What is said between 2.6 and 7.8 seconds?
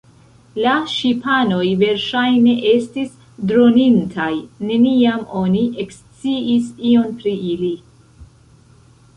estis dronintaj, neniam oni eksciis ion pri ili.